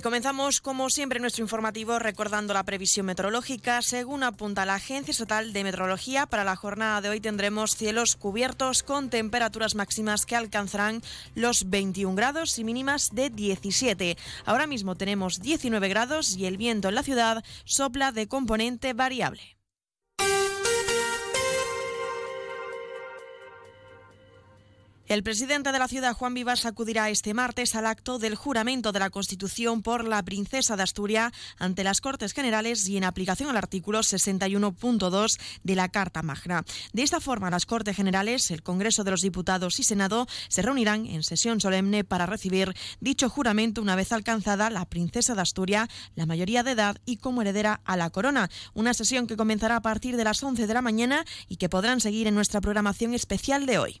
Y 0.00 0.02
comenzamos, 0.02 0.62
como 0.62 0.88
siempre, 0.88 1.20
nuestro 1.20 1.44
informativo 1.44 1.98
recordando 1.98 2.54
la 2.54 2.62
previsión 2.62 3.04
meteorológica. 3.04 3.82
Según 3.82 4.22
apunta 4.22 4.64
la 4.64 4.76
Agencia 4.76 5.12
Estatal 5.12 5.52
de 5.52 5.62
Meteorología, 5.62 6.24
para 6.24 6.42
la 6.42 6.56
jornada 6.56 7.02
de 7.02 7.10
hoy 7.10 7.20
tendremos 7.20 7.76
cielos 7.76 8.16
cubiertos 8.16 8.82
con 8.82 9.10
temperaturas 9.10 9.74
máximas 9.74 10.24
que 10.24 10.36
alcanzarán 10.36 11.02
los 11.34 11.68
21 11.68 12.14
grados 12.14 12.58
y 12.58 12.64
mínimas 12.64 13.10
de 13.14 13.28
17. 13.28 14.16
Ahora 14.46 14.66
mismo 14.66 14.94
tenemos 14.94 15.42
19 15.42 15.90
grados 15.90 16.34
y 16.34 16.46
el 16.46 16.56
viento 16.56 16.88
en 16.88 16.94
la 16.94 17.02
ciudad 17.02 17.44
sopla 17.64 18.10
de 18.10 18.26
componente 18.26 18.94
variable. 18.94 19.59
El 25.10 25.24
presidente 25.24 25.72
de 25.72 25.78
la 25.80 25.88
ciudad, 25.88 26.14
Juan 26.14 26.34
Vivas, 26.34 26.66
acudirá 26.66 27.10
este 27.10 27.34
martes 27.34 27.74
al 27.74 27.86
acto 27.86 28.20
del 28.20 28.36
juramento 28.36 28.92
de 28.92 29.00
la 29.00 29.10
Constitución 29.10 29.82
por 29.82 30.04
la 30.04 30.22
princesa 30.22 30.76
de 30.76 30.84
Asturias 30.84 31.32
ante 31.58 31.82
las 31.82 32.00
Cortes 32.00 32.32
Generales 32.32 32.88
y 32.88 32.96
en 32.96 33.02
aplicación 33.02 33.50
al 33.50 33.56
artículo 33.56 34.02
61.2 34.02 35.40
de 35.64 35.74
la 35.74 35.88
Carta 35.88 36.22
Magna. 36.22 36.64
De 36.92 37.02
esta 37.02 37.18
forma, 37.18 37.50
las 37.50 37.66
Cortes 37.66 37.96
Generales, 37.96 38.52
el 38.52 38.62
Congreso 38.62 39.02
de 39.02 39.10
los 39.10 39.22
Diputados 39.22 39.80
y 39.80 39.82
Senado 39.82 40.28
se 40.46 40.62
reunirán 40.62 41.06
en 41.06 41.24
sesión 41.24 41.60
solemne 41.60 42.04
para 42.04 42.26
recibir 42.26 42.72
dicho 43.00 43.28
juramento 43.28 43.82
una 43.82 43.96
vez 43.96 44.12
alcanzada 44.12 44.70
la 44.70 44.84
princesa 44.84 45.34
de 45.34 45.42
Asturias, 45.42 45.88
la 46.14 46.26
mayoría 46.26 46.62
de 46.62 46.70
edad 46.70 46.98
y 47.04 47.16
como 47.16 47.42
heredera 47.42 47.80
a 47.84 47.96
la 47.96 48.10
corona. 48.10 48.48
Una 48.74 48.94
sesión 48.94 49.26
que 49.26 49.36
comenzará 49.36 49.74
a 49.74 49.82
partir 49.82 50.16
de 50.16 50.22
las 50.22 50.40
11 50.40 50.68
de 50.68 50.74
la 50.74 50.82
mañana 50.82 51.24
y 51.48 51.56
que 51.56 51.68
podrán 51.68 52.00
seguir 52.00 52.28
en 52.28 52.36
nuestra 52.36 52.60
programación 52.60 53.12
especial 53.12 53.66
de 53.66 53.78
hoy. 53.78 54.00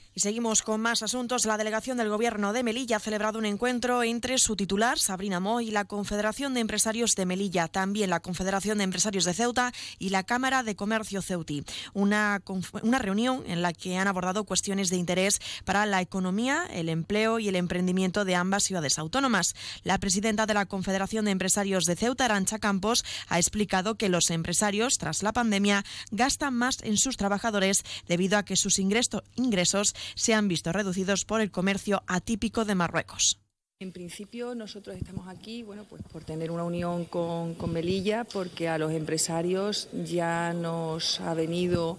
Seguimos 0.21 0.61
con 0.61 0.81
más 0.81 1.01
asuntos. 1.01 1.47
La 1.47 1.57
delegación 1.57 1.97
del 1.97 2.09
Gobierno 2.09 2.53
de 2.53 2.61
Melilla 2.61 2.97
ha 2.97 2.99
celebrado 2.99 3.39
un 3.39 3.45
encuentro 3.45 4.03
entre 4.03 4.37
su 4.37 4.55
titular, 4.55 4.99
Sabrina 4.99 5.39
Mo, 5.39 5.61
y 5.61 5.71
la 5.71 5.85
Confederación 5.85 6.53
de 6.53 6.59
Empresarios 6.59 7.15
de 7.15 7.25
Melilla, 7.25 7.67
también 7.67 8.11
la 8.11 8.19
Confederación 8.19 8.77
de 8.77 8.83
Empresarios 8.83 9.25
de 9.25 9.33
Ceuta 9.33 9.73
y 9.97 10.09
la 10.09 10.21
Cámara 10.21 10.61
de 10.61 10.75
Comercio 10.75 11.23
Ceuti. 11.23 11.63
Una, 11.93 12.39
una 12.83 12.99
reunión 12.99 13.43
en 13.47 13.63
la 13.63 13.73
que 13.73 13.97
han 13.97 14.07
abordado 14.07 14.43
cuestiones 14.43 14.89
de 14.91 14.97
interés 14.97 15.39
para 15.65 15.87
la 15.87 16.01
economía, 16.01 16.67
el 16.71 16.89
empleo 16.89 17.39
y 17.39 17.47
el 17.47 17.55
emprendimiento 17.55 18.23
de 18.23 18.35
ambas 18.35 18.61
ciudades 18.61 18.99
autónomas. 18.99 19.55
La 19.81 19.97
presidenta 19.97 20.45
de 20.45 20.53
la 20.53 20.67
Confederación 20.67 21.25
de 21.25 21.31
Empresarios 21.31 21.85
de 21.85 21.95
Ceuta, 21.95 22.25
Arancha 22.25 22.59
Campos, 22.59 23.03
ha 23.27 23.39
explicado 23.39 23.95
que 23.95 24.07
los 24.07 24.29
empresarios, 24.29 24.99
tras 24.99 25.23
la 25.23 25.33
pandemia, 25.33 25.83
gastan 26.11 26.53
más 26.53 26.77
en 26.83 26.97
sus 26.97 27.17
trabajadores 27.17 27.83
debido 28.07 28.37
a 28.37 28.45
que 28.45 28.55
sus 28.55 28.77
ingresos 28.77 29.95
se 30.15 30.33
han 30.33 30.47
visto 30.47 30.71
reducidos 30.71 31.25
por 31.25 31.41
el 31.41 31.51
comercio 31.51 32.03
atípico 32.07 32.65
de 32.65 32.75
Marruecos. 32.75 33.41
En 33.81 33.91
principio 33.91 34.53
nosotros 34.53 34.95
estamos 34.95 35.27
aquí 35.27 35.63
bueno, 35.63 35.85
pues 35.89 36.03
por 36.03 36.23
tener 36.23 36.51
una 36.51 36.63
unión 36.63 37.05
con, 37.05 37.55
Melilla, 37.67 38.25
porque 38.25 38.69
a 38.69 38.77
los 38.77 38.91
empresarios 38.91 39.89
ya 40.05 40.53
nos 40.53 41.19
ha 41.19 41.33
venido 41.33 41.97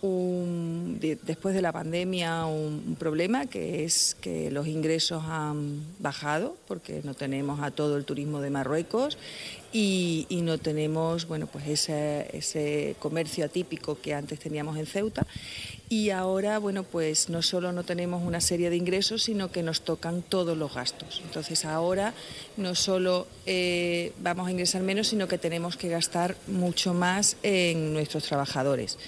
después 0.00 1.54
de 1.54 1.62
la 1.62 1.72
pandemia 1.72 2.46
un, 2.46 2.96
problema 2.98 3.46
que 3.46 3.84
es 3.84 4.16
que 4.20 4.50
los 4.50 4.68
ingresos 4.68 5.24
han 5.26 5.82
bajado 5.98 6.56
porque 6.68 7.00
no 7.04 7.14
tenemos 7.14 7.60
a 7.60 7.70
todo 7.72 7.96
el 7.96 8.04
turismo 8.04 8.40
de 8.40 8.50
Marruecos 8.50 9.18
y, 9.72 10.26
no 10.30 10.56
tenemos 10.56 11.26
bueno, 11.26 11.46
pues 11.46 11.88
ese, 11.88 12.96
comercio 13.00 13.44
atípico 13.44 14.00
que 14.00 14.14
antes 14.14 14.38
teníamos 14.38 14.78
en 14.78 14.86
Ceuta 14.86 15.26
y 15.90 16.10
ahora, 16.10 16.58
bueno, 16.58 16.84
pues 16.84 17.28
no 17.28 17.42
solo 17.42 17.72
no 17.72 17.82
tenemos 17.82 18.22
una 18.22 18.40
serie 18.40 18.70
de 18.70 18.76
ingresos, 18.76 19.22
sino 19.24 19.50
que 19.50 19.62
nos 19.62 19.80
tocan 19.80 20.22
todos 20.22 20.56
los 20.56 20.74
gastos. 20.74 21.22
Entonces 21.24 21.64
ahora 21.64 22.14
no 22.56 22.74
solo 22.74 23.26
eh, 23.46 24.12
vamos 24.20 24.48
a 24.48 24.50
ingresar 24.50 24.82
menos, 24.82 25.08
sino 25.08 25.28
que 25.28 25.38
tenemos 25.38 25.76
que 25.76 25.88
gastar 25.88 26.36
mucho 26.46 26.94
más 26.94 27.36
en 27.42 27.92
nuestros 27.94 28.24
trabajadores. 28.24 28.98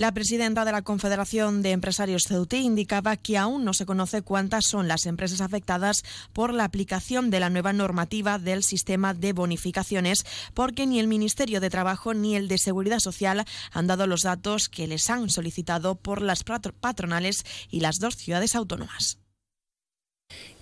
La 0.00 0.14
presidenta 0.14 0.64
de 0.64 0.72
la 0.72 0.80
Confederación 0.80 1.60
de 1.60 1.72
Empresarios 1.72 2.26
Ceutí 2.26 2.56
indicaba 2.56 3.18
que 3.18 3.36
aún 3.36 3.66
no 3.66 3.74
se 3.74 3.84
conoce 3.84 4.22
cuántas 4.22 4.64
son 4.64 4.88
las 4.88 5.04
empresas 5.04 5.42
afectadas 5.42 6.04
por 6.32 6.54
la 6.54 6.64
aplicación 6.64 7.28
de 7.28 7.38
la 7.38 7.50
nueva 7.50 7.74
normativa 7.74 8.38
del 8.38 8.62
sistema 8.62 9.12
de 9.12 9.34
bonificaciones, 9.34 10.24
porque 10.54 10.86
ni 10.86 11.00
el 11.00 11.06
Ministerio 11.06 11.60
de 11.60 11.68
Trabajo 11.68 12.14
ni 12.14 12.34
el 12.34 12.48
de 12.48 12.56
Seguridad 12.56 12.98
Social 12.98 13.44
han 13.72 13.88
dado 13.88 14.06
los 14.06 14.22
datos 14.22 14.70
que 14.70 14.86
les 14.86 15.10
han 15.10 15.28
solicitado 15.28 15.96
por 15.96 16.22
las 16.22 16.44
patronales 16.44 17.44
y 17.68 17.80
las 17.80 17.98
dos 17.98 18.16
ciudades 18.16 18.54
autónomas 18.56 19.19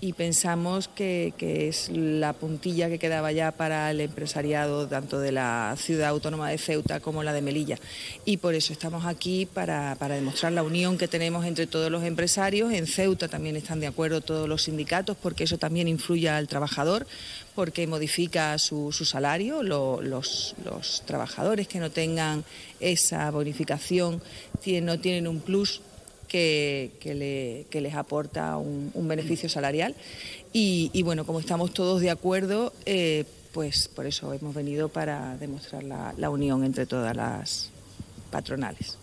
y 0.01 0.13
pensamos 0.13 0.87
que, 0.87 1.35
es 1.41 1.89
la 1.91 2.33
puntilla 2.33 2.89
que 2.89 2.99
quedaba 2.99 3.33
ya 3.33 3.53
para 3.53 3.91
el 3.91 4.01
empresariado 4.01 4.87
tanto 4.87 5.19
de 5.19 5.33
la 5.33 5.75
ciudad 5.77 6.09
autónoma 6.09 6.51
de 6.51 6.59
Ceuta 6.59 7.01
como 7.01 7.25
la 7.25 7.33
de 7.33 7.43
Melilla. 7.43 7.79
Y 8.25 8.37
por 8.37 8.55
eso 8.55 8.73
estamos 8.73 9.07
aquí 9.07 9.47
para, 9.47 9.97
demostrar 9.97 10.53
la 10.53 10.63
unión 10.63 10.99
que 10.99 11.09
tenemos 11.09 11.45
entre 11.45 11.67
todos 11.67 11.91
los 11.91 12.05
empresarios. 12.05 12.73
En 12.73 12.87
Ceuta 12.87 13.29
también 13.29 13.57
están 13.57 13.81
de 13.81 13.89
acuerdo 13.89 14.21
todos 14.21 14.49
los 14.49 14.65
sindicatos 14.65 15.17
porque 15.21 15.45
eso 15.45 15.59
también 15.59 15.89
influye 15.89 16.29
al 16.29 16.47
trabajador 16.47 17.07
porque 17.57 17.89
modifica 17.89 18.57
su, 18.59 18.93
salario. 18.93 19.65
los, 19.65 20.55
trabajadores 21.07 21.67
que 21.67 21.81
no 21.81 21.91
tengan 21.91 22.45
esa 22.79 23.29
bonificación 23.33 24.23
no 24.83 25.01
tienen 25.01 25.27
un 25.27 25.41
plus 25.41 25.81
que, 26.29 27.67
les 27.73 27.95
aporta 27.95 28.57
un, 28.57 29.09
beneficio 29.09 29.49
salarial. 29.49 29.95
Y, 30.53 31.03
bueno, 31.03 31.25
como 31.25 31.41
estamos 31.41 31.73
todos 31.73 32.01
de 32.01 32.11
acuerdo, 32.11 32.73
eh, 32.87 33.25
pues 33.53 33.89
por 33.89 34.07
eso 34.07 34.33
hemos 34.33 34.55
venido 34.55 34.89
para 34.89 35.37
demostrar 35.39 35.83
la 35.85 36.31
unión 36.31 36.65
entre 36.65 36.87
todas 36.87 37.17
las 37.17 37.71
patronales. 38.31 38.99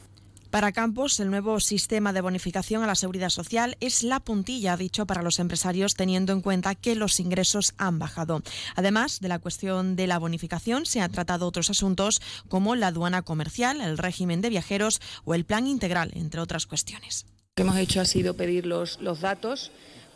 Para 0.55 0.71
Campos, 0.71 1.19
el 1.19 1.29
nuevo 1.29 1.59
sistema 1.59 2.13
de 2.13 2.21
bonificación 2.21 2.81
a 2.81 2.87
la 2.87 2.95
seguridad 2.95 3.27
social 3.27 3.75
es 3.81 4.03
la 4.03 4.21
puntilla, 4.21 4.77
dicho, 4.77 5.05
para 5.05 5.21
los 5.21 5.39
empresarios, 5.39 5.95
teniendo 5.95 6.31
en 6.31 6.39
cuenta 6.39 6.75
que 6.75 6.95
los 6.95 7.19
ingresos 7.19 7.73
han 7.77 7.99
bajado. 7.99 8.41
Además 8.77 9.19
de 9.19 9.27
la 9.27 9.39
cuestión 9.39 9.97
de 9.97 10.07
la 10.07 10.17
bonificación, 10.17 10.85
se 10.85 11.01
han 11.01 11.11
tratado 11.11 11.45
otros 11.45 11.69
asuntos 11.69 12.21
como 12.47 12.77
la 12.77 12.87
aduana 12.87 13.21
comercial, 13.23 13.81
el 13.81 13.97
régimen 13.97 14.39
de 14.39 14.47
viajeros 14.47 15.01
o 15.25 15.35
el 15.35 15.43
plan 15.43 15.67
integral, 15.67 16.11
entre 16.13 16.39
otras 16.39 16.67
cuestiones. 16.67 17.25
Lo 17.27 17.55
que 17.55 17.61
hemos 17.63 17.75
hecho 17.75 17.99
ha 17.99 18.05
sido 18.05 18.35
pedir 18.35 18.65
los, 18.65 19.01
los 19.01 19.19
datos 19.19 19.73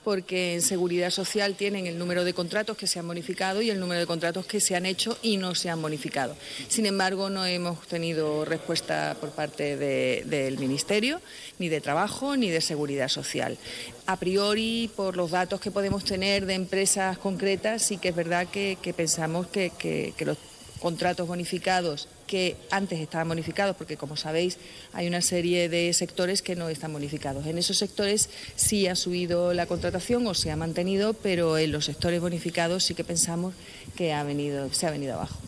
porque 0.09 0.55
en 0.55 0.63
Seguridad 0.63 1.11
Social 1.11 1.53
tienen 1.53 1.85
el 1.85 1.99
número 1.99 2.23
de 2.23 2.33
contratos 2.33 2.75
que 2.75 2.87
se 2.87 2.97
han 2.97 3.07
bonificado 3.07 3.61
y 3.61 3.69
el 3.69 3.79
número 3.79 3.99
de 3.99 4.07
contratos 4.07 4.43
que 4.47 4.59
se 4.59 4.75
han 4.75 4.87
hecho 4.87 5.15
y 5.21 5.37
no 5.37 5.53
se 5.53 5.69
han 5.69 5.79
bonificado. 5.83 6.35
Sin 6.67 6.87
embargo, 6.87 7.29
no 7.29 7.45
hemos 7.45 7.85
tenido 7.85 8.43
respuesta 8.43 9.15
por 9.21 9.29
parte 9.29 9.77
del 9.77 10.57
Ministerio, 10.57 11.21
ni 11.59 11.69
de 11.69 11.79
Trabajo, 11.79 12.35
ni 12.35 12.49
de 12.49 12.59
Seguridad 12.59 13.07
Social. 13.07 13.59
A 14.07 14.17
priori, 14.17 14.89
por 14.95 15.15
los 15.15 15.29
datos 15.29 15.61
que 15.61 15.69
podemos 15.69 16.03
tener 16.03 16.47
de 16.47 16.55
empresas 16.55 17.19
concretas, 17.19 17.83
sí 17.83 17.97
que 17.97 18.09
es 18.09 18.15
verdad 18.15 18.47
que, 18.47 18.79
pensamos 18.97 19.45
que, 19.45 19.71
que 19.77 20.25
los 20.25 20.39
contratos 20.79 21.27
bonificados 21.27 22.07
que 22.27 22.55
antes 22.71 22.99
estaban 22.99 23.27
bonificados, 23.27 23.75
porque 23.75 23.97
como 23.97 24.15
sabéis 24.15 24.57
hay 24.93 25.07
una 25.07 25.21
serie 25.21 25.69
de 25.69 25.91
sectores 25.93 26.41
que 26.41 26.55
no 26.55 26.69
están 26.69 26.93
bonificados. 26.93 27.45
En 27.45 27.57
esos 27.57 27.77
sectores 27.77 28.29
sí 28.55 28.87
ha 28.87 28.95
subido 28.95 29.53
la 29.53 29.65
contratación 29.65 30.25
o 30.27 30.33
se 30.33 30.51
ha 30.51 30.55
mantenido, 30.55 31.13
pero 31.13 31.57
en 31.57 31.71
los 31.71 31.85
sectores 31.85 32.21
bonificados 32.21 32.83
sí 32.83 32.93
que 32.95 33.03
pensamos 33.03 33.53
que 33.95 34.13
ha 34.13 34.23
venido, 34.23 34.71
se 34.73 34.87
ha 34.87 34.91
venido 34.91 35.15
abajo. 35.15 35.39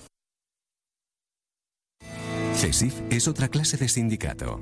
CESIF 2.56 2.94
es 3.10 3.28
otra 3.28 3.48
clase 3.48 3.78
de 3.78 3.90
sindicato 3.90 4.62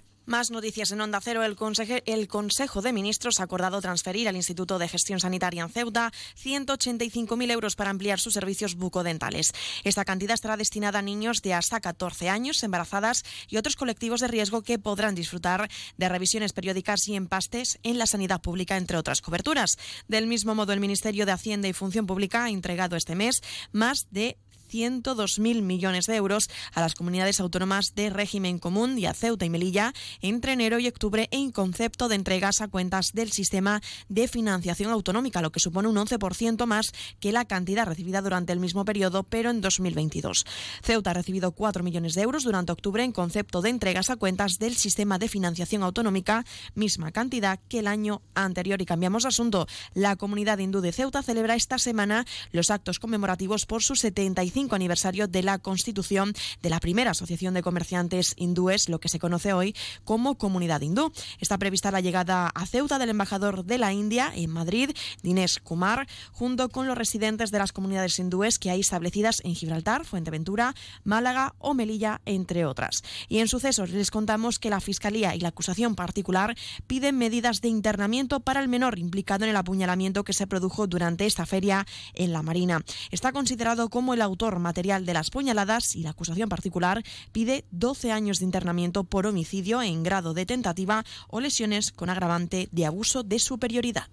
Más 0.25 0.51
noticias 0.51 0.91
en 0.91 1.01
Onda 1.01 1.19
Cero. 1.19 1.43
El, 1.43 2.27
Consejo 2.27 2.81
de 2.81 2.93
Ministros 2.93 3.39
ha 3.39 3.43
acordado 3.43 3.81
transferir 3.81 4.29
al 4.29 4.35
Instituto 4.35 4.77
de 4.77 4.87
Gestión 4.87 5.19
Sanitaria 5.19 5.63
en 5.63 5.69
Ceuta 5.69 6.11
185.000 6.41 7.51
euros 7.51 7.75
para 7.75 7.89
ampliar 7.89 8.19
sus 8.19 8.35
servicios 8.35 8.75
bucodentales. 8.75 9.51
Esta 9.83 10.05
cantidad 10.05 10.35
estará 10.35 10.57
destinada 10.57 10.99
a 10.99 11.01
niños 11.01 11.41
de 11.41 11.55
hasta 11.55 11.79
14 11.79 12.29
años, 12.29 12.61
embarazadas 12.61 13.23
y 13.49 13.57
otros 13.57 13.75
colectivos 13.75 14.21
de 14.21 14.27
riesgo 14.27 14.61
que 14.61 14.77
podrán 14.77 15.15
disfrutar 15.15 15.69
de 15.97 16.09
revisiones 16.09 16.53
periódicas 16.53 17.07
y 17.07 17.15
empastes 17.15 17.79
en 17.81 17.97
la 17.97 18.05
sanidad 18.05 18.41
pública, 18.41 18.77
entre 18.77 18.97
otras 18.97 19.21
coberturas. 19.21 19.79
Del 20.07 20.27
mismo 20.27 20.53
modo, 20.53 20.71
el 20.71 20.79
Ministerio 20.79 21.25
de 21.25 21.31
Hacienda 21.31 21.67
y 21.67 21.73
Función 21.73 22.05
Pública 22.05 22.43
ha 22.43 22.49
entregado 22.51 22.95
este 22.95 23.15
mes 23.15 23.41
más 23.71 24.05
de 24.11 24.37
102.000 24.71 25.61
millones 25.61 26.05
de 26.05 26.15
euros 26.15 26.49
a 26.73 26.81
las 26.81 26.95
comunidades 26.95 27.39
autónomas 27.39 27.93
de 27.95 28.09
régimen 28.09 28.59
común 28.59 28.97
y 28.97 29.05
a 29.05 29.13
Ceuta 29.13 29.45
y 29.45 29.49
Melilla 29.49 29.93
entre 30.21 30.53
enero 30.53 30.79
y 30.79 30.87
octubre 30.87 31.27
en 31.31 31.51
concepto 31.51 32.07
de 32.07 32.15
entregas 32.15 32.61
a 32.61 32.67
cuentas 32.67 33.11
del 33.13 33.31
sistema 33.31 33.81
de 34.07 34.27
financiación 34.27 34.91
autonómica, 34.91 35.41
lo 35.41 35.51
que 35.51 35.59
supone 35.59 35.87
un 35.87 35.97
11% 35.97 36.65
más 36.65 36.93
que 37.19 37.31
la 37.31 37.45
cantidad 37.45 37.85
recibida 37.85 38.21
durante 38.21 38.53
el 38.53 38.59
mismo 38.59 38.85
periodo, 38.85 39.23
pero 39.23 39.49
en 39.49 39.61
2022. 39.61 40.45
Ceuta 40.83 41.11
ha 41.11 41.13
recibido 41.13 41.51
4 41.51 41.83
millones 41.83 42.13
de 42.13 42.21
euros 42.21 42.43
durante 42.43 42.71
octubre 42.71 43.03
en 43.03 43.11
concepto 43.11 43.61
de 43.61 43.69
entregas 43.69 44.09
a 44.09 44.15
cuentas 44.15 44.59
del 44.59 44.75
sistema 44.75 45.19
de 45.19 45.27
financiación 45.27 45.83
autonómica, 45.83 46.45
misma 46.75 47.11
cantidad 47.11 47.59
que 47.67 47.79
el 47.79 47.87
año 47.87 48.21
anterior. 48.35 48.81
Y 48.81 48.85
cambiamos 48.85 49.23
de 49.23 49.29
asunto. 49.29 49.67
La 49.93 50.15
comunidad 50.15 50.59
hindú 50.59 50.81
de 50.81 50.91
Ceuta 50.91 51.23
celebra 51.23 51.55
esta 51.55 51.77
semana 51.77 52.25
los 52.51 52.71
actos 52.71 52.99
conmemorativos 52.99 53.65
por 53.65 53.83
su 53.83 53.95
75 53.95 54.60
aniversario 54.69 55.27
de 55.27 55.43
la 55.43 55.59
constitución 55.59 56.33
de 56.61 56.69
la 56.69 56.79
primera 56.79 57.11
asociación 57.11 57.53
de 57.53 57.63
comerciantes 57.63 58.33
hindúes, 58.37 58.89
lo 58.89 58.99
que 58.99 59.09
se 59.09 59.19
conoce 59.19 59.53
hoy 59.53 59.75
como 60.03 60.37
Comunidad 60.37 60.81
Hindú. 60.81 61.11
Está 61.39 61.57
prevista 61.57 61.91
la 61.91 62.01
llegada 62.01 62.47
a 62.47 62.65
Ceuta 62.65 62.99
del 62.99 63.09
embajador 63.09 63.65
de 63.65 63.77
la 63.77 63.93
India 63.93 64.31
en 64.35 64.49
Madrid, 64.49 64.91
Dinesh 65.23 65.61
Kumar, 65.61 66.07
junto 66.31 66.69
con 66.69 66.87
los 66.87 66.97
residentes 66.97 67.51
de 67.51 67.59
las 67.59 67.71
comunidades 67.71 68.17
hindúes 68.19 68.59
que 68.59 68.69
hay 68.69 68.81
establecidas 68.81 69.41
en 69.43 69.55
Gibraltar, 69.55 70.05
Fuenteventura, 70.05 70.75
Málaga 71.03 71.55
o 71.59 71.73
Melilla, 71.73 72.21
entre 72.25 72.65
otras. 72.65 73.03
Y 73.27 73.39
en 73.39 73.47
sucesos 73.47 73.89
les 73.89 74.11
contamos 74.11 74.59
que 74.59 74.69
la 74.69 74.81
Fiscalía 74.81 75.35
y 75.35 75.39
la 75.39 75.49
acusación 75.49 75.95
particular 75.95 76.55
piden 76.87 77.17
medidas 77.17 77.61
de 77.61 77.67
internamiento 77.67 78.39
para 78.39 78.59
el 78.59 78.67
menor 78.67 78.99
implicado 78.99 79.45
en 79.45 79.51
el 79.51 79.55
apuñalamiento 79.55 80.23
que 80.23 80.33
se 80.33 80.47
produjo 80.47 80.87
durante 80.87 81.25
esta 81.25 81.45
feria 81.45 81.85
en 82.13 82.33
la 82.33 82.41
Marina. 82.41 82.81
Está 83.11 83.31
considerado 83.31 83.89
como 83.89 84.13
el 84.13 84.21
autor 84.21 84.50
material 84.59 85.05
de 85.05 85.13
las 85.13 85.29
puñaladas 85.29 85.95
y 85.95 86.03
la 86.03 86.11
acusación 86.11 86.49
particular 86.49 87.03
pide 87.31 87.65
12 87.71 88.11
años 88.11 88.39
de 88.39 88.45
internamiento 88.45 89.03
por 89.03 89.27
homicidio 89.27 89.81
en 89.81 90.03
grado 90.03 90.33
de 90.33 90.45
tentativa 90.45 91.03
o 91.29 91.39
lesiones 91.39 91.91
con 91.91 92.09
agravante 92.09 92.69
de 92.71 92.85
abuso 92.85 93.23
de 93.23 93.39
superioridad. 93.39 94.07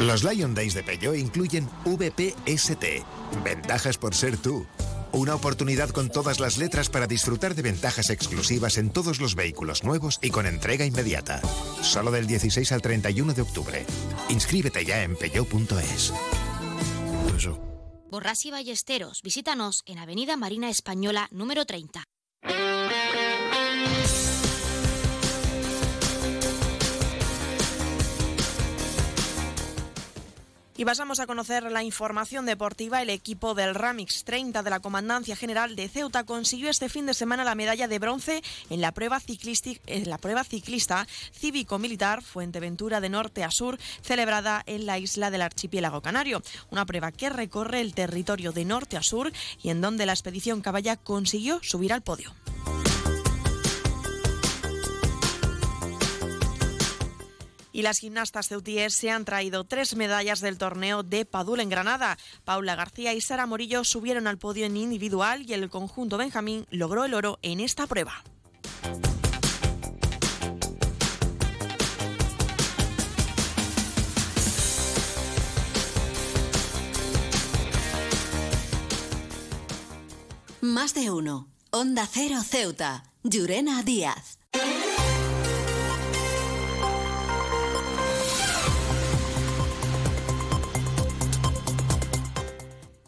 Los 0.00 0.24
Lion 0.24 0.54
Days 0.54 0.72
de 0.72 0.82
Peugeot 0.82 1.14
incluyen 1.14 1.68
VPST, 1.84 2.84
ventajas 3.44 3.98
por 3.98 4.14
ser 4.14 4.38
tú. 4.38 4.66
Una 5.12 5.34
oportunidad 5.34 5.90
con 5.90 6.08
todas 6.08 6.40
las 6.40 6.56
letras 6.56 6.88
para 6.88 7.06
disfrutar 7.06 7.54
de 7.54 7.62
ventajas 7.62 8.08
exclusivas 8.10 8.78
en 8.78 8.90
todos 8.90 9.20
los 9.20 9.34
vehículos 9.34 9.84
nuevos 9.84 10.18
y 10.22 10.30
con 10.30 10.46
entrega 10.46 10.86
inmediata. 10.86 11.42
Solo 11.82 12.10
del 12.10 12.26
16 12.26 12.72
al 12.72 12.80
31 12.80 13.34
de 13.34 13.42
octubre. 13.42 13.84
Inscríbete 14.30 14.84
ya 14.84 15.02
en 15.02 15.16
peugeot.es. 15.16 16.12
Borras 18.10 18.44
y 18.44 18.50
Ballesteros. 18.50 19.22
Visítanos 19.22 19.82
en 19.86 19.98
Avenida 19.98 20.36
Marina 20.36 20.68
Española 20.68 21.28
número 21.30 21.64
30. 21.64 22.09
Y 30.80 30.86
pasamos 30.86 31.20
a 31.20 31.26
conocer 31.26 31.70
la 31.70 31.82
información 31.82 32.46
deportiva. 32.46 33.02
El 33.02 33.10
equipo 33.10 33.52
del 33.52 33.74
Ramix 33.74 34.24
30 34.24 34.62
de 34.62 34.70
la 34.70 34.80
Comandancia 34.80 35.36
General 35.36 35.76
de 35.76 35.90
Ceuta 35.90 36.24
consiguió 36.24 36.70
este 36.70 36.88
fin 36.88 37.04
de 37.04 37.12
semana 37.12 37.44
la 37.44 37.54
medalla 37.54 37.86
de 37.86 37.98
bronce 37.98 38.42
en 38.70 38.80
la 38.80 38.92
prueba, 38.92 39.20
en 39.86 40.08
la 40.08 40.16
prueba 40.16 40.42
ciclista 40.42 41.06
cívico-militar 41.34 42.22
Fuenteventura 42.22 43.02
de 43.02 43.10
norte 43.10 43.44
a 43.44 43.50
sur, 43.50 43.78
celebrada 44.00 44.62
en 44.64 44.86
la 44.86 44.98
isla 44.98 45.30
del 45.30 45.42
archipiélago 45.42 46.00
canario. 46.00 46.40
Una 46.70 46.86
prueba 46.86 47.12
que 47.12 47.28
recorre 47.28 47.82
el 47.82 47.92
territorio 47.92 48.50
de 48.50 48.64
norte 48.64 48.96
a 48.96 49.02
sur 49.02 49.30
y 49.62 49.68
en 49.68 49.82
donde 49.82 50.06
la 50.06 50.12
expedición 50.12 50.62
Caballa 50.62 50.96
consiguió 50.96 51.60
subir 51.62 51.92
al 51.92 52.00
podio. 52.00 52.32
Y 57.72 57.82
las 57.82 57.98
gimnastas 57.98 58.48
ceutíes 58.48 58.94
se 58.94 59.10
han 59.10 59.24
traído 59.24 59.64
tres 59.64 59.94
medallas 59.96 60.40
del 60.40 60.58
torneo 60.58 61.02
de 61.02 61.24
Padul 61.24 61.60
en 61.60 61.68
Granada. 61.68 62.18
Paula 62.44 62.74
García 62.74 63.14
y 63.14 63.20
Sara 63.20 63.46
Morillo 63.46 63.84
subieron 63.84 64.26
al 64.26 64.38
podio 64.38 64.66
en 64.66 64.76
individual 64.76 65.48
y 65.48 65.52
el 65.52 65.70
conjunto 65.70 66.18
Benjamín 66.18 66.66
logró 66.70 67.04
el 67.04 67.14
oro 67.14 67.38
en 67.42 67.60
esta 67.60 67.86
prueba. 67.86 68.24
Más 80.60 80.94
de 80.94 81.10
uno. 81.10 81.48
Onda 81.70 82.06
Cero 82.10 82.42
Ceuta. 82.44 83.04
Llurena 83.22 83.82
Díaz. 83.82 84.39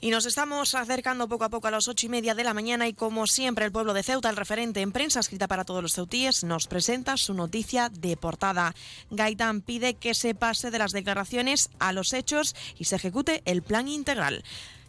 Y 0.04 0.10
nos 0.10 0.26
estamos 0.26 0.74
acercando 0.74 1.28
poco 1.28 1.44
a 1.44 1.48
poco 1.48 1.68
a 1.68 1.70
las 1.70 1.86
ocho 1.86 2.06
y 2.06 2.08
media 2.08 2.34
de 2.34 2.42
la 2.42 2.54
mañana 2.54 2.88
y 2.88 2.92
como 2.92 3.28
siempre 3.28 3.64
el 3.64 3.70
pueblo 3.70 3.94
de 3.94 4.02
Ceuta, 4.02 4.28
el 4.30 4.36
referente 4.36 4.80
en 4.80 4.90
prensa 4.90 5.20
escrita 5.20 5.46
para 5.46 5.64
todos 5.64 5.80
los 5.80 5.94
ceutíes, 5.94 6.42
nos 6.42 6.66
presenta 6.66 7.16
su 7.16 7.34
noticia 7.34 7.88
de 7.88 8.16
portada. 8.16 8.74
Gaitán 9.12 9.60
pide 9.60 9.94
que 9.94 10.14
se 10.14 10.34
pase 10.34 10.72
de 10.72 10.80
las 10.80 10.90
declaraciones 10.90 11.70
a 11.78 11.92
los 11.92 12.14
hechos 12.14 12.56
y 12.80 12.86
se 12.86 12.96
ejecute 12.96 13.42
el 13.44 13.62
plan 13.62 13.86
integral. 13.86 14.42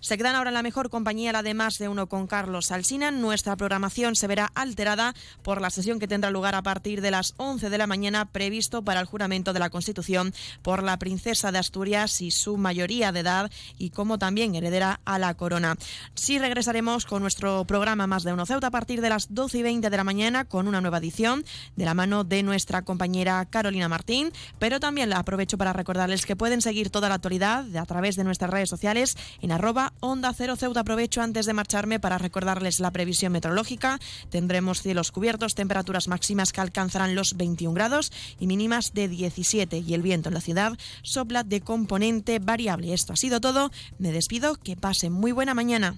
Se 0.04 0.18
quedan 0.18 0.36
ahora 0.36 0.50
en 0.50 0.56
la 0.56 0.64
mejor 0.64 0.90
compañía, 0.90 1.32
la 1.32 1.44
de 1.44 1.54
más 1.54 1.78
de 1.78 1.88
uno 1.88 2.08
con 2.08 2.28
Carlos 2.28 2.72
Alsina. 2.72 3.10
Nuestra 3.10 3.56
programación 3.56 4.18
se 4.18 4.28
verá 4.28 4.52
alterada 4.54 5.14
por 5.44 5.62
la 5.62 5.70
sesión 5.70 5.98
que 5.98 6.10
tendrá 6.10 6.30
lugar 6.30 6.56
a 6.56 6.62
partir 6.62 7.00
de 7.00 7.10
las 7.10 7.34
11 7.38 7.70
de 7.70 7.78
la 7.78 7.88
mañana 7.88 8.26
previsto 8.26 8.82
para 8.84 9.00
el 9.00 9.06
juramento 9.06 9.54
de 9.54 9.62
la 9.62 9.70
Constitución 9.70 10.34
por 10.62 10.84
la 10.84 11.00
princesa 11.00 11.54
de 11.54 11.60
Asturias 11.60 12.20
y 12.20 12.32
su 12.32 12.58
mayoría 12.58 13.14
de 13.14 13.22
edad 13.22 13.50
y 13.78 13.92
como 13.92 14.20
también 14.20 14.56
heredera 14.56 15.00
a 15.06 15.20
la 15.20 15.36
corona. 15.36 15.78
Sí 16.16 16.38
regresaremos 16.38 17.06
con 17.06 17.22
nuestro 17.22 17.64
programa 17.64 18.06
Más 18.06 18.24
de 18.24 18.34
uno 18.34 18.46
Ceuta 18.46 18.68
a 18.68 18.72
partir 18.72 19.00
de 19.00 19.08
las 19.08 19.34
12 19.34 19.60
y 19.60 19.64
20 19.64 19.90
de 19.90 19.98
la 19.98 20.04
mañana 20.04 20.44
con 20.44 20.68
una 20.68 20.82
nueva 20.82 20.98
edición 20.98 21.46
de 21.78 21.86
la 21.86 21.94
mano 21.94 22.26
de 22.26 22.44
nuestra 22.44 22.82
compañera 22.82 23.46
Carolina 23.50 23.88
Martín, 23.88 24.34
pero 24.60 24.82
también 24.82 25.10
la 25.10 25.20
aprovecho 25.20 25.58
para 25.58 25.72
recordarles 25.72 26.26
que 26.26 26.36
pueden 26.36 26.62
seguir 26.62 26.90
toda 26.90 27.08
la 27.08 27.16
actualidad 27.16 27.74
a 27.78 27.86
través 27.86 28.18
de 28.18 28.26
nuestras 28.26 28.52
redes 28.52 28.70
sociales 28.70 29.16
en 29.42 29.54
arroba 29.54 29.93
Onda 30.00 30.34
Cero 30.34 30.56
Ceuta. 30.56 30.82
Aprovecho 30.82 31.22
antes 31.22 31.46
de 31.46 31.54
marcharme 31.54 32.00
para 32.00 32.18
recordarles 32.18 32.80
la 32.80 32.92
previsión 32.92 33.32
meteorológica. 33.32 34.00
Tendremos 34.30 34.82
cielos 34.82 35.12
cubiertos, 35.12 35.56
temperaturas 35.56 36.08
máximas 36.08 36.52
que 36.52 36.62
alcanzarán 36.62 37.16
los 37.16 37.38
21 37.38 37.74
grados 37.74 38.12
y 38.40 38.48
mínimas 38.48 38.94
de 38.94 39.08
17. 39.08 39.78
Y 39.80 39.94
el 39.94 40.02
viento 40.02 40.30
en 40.30 40.36
la 40.36 40.42
ciudad 40.42 40.78
sopla 41.02 41.44
de 41.44 41.62
componente 41.62 42.40
variable. 42.40 42.94
Esto 42.94 43.14
ha 43.14 43.18
sido 43.18 43.42
todo. 43.42 43.72
Me 43.98 44.12
despido. 44.12 44.56
Que 44.56 44.76
pasen 44.76 45.14
muy 45.14 45.32
buena 45.32 45.54
mañana. 45.54 45.96